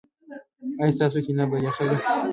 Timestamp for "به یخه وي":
1.49-1.97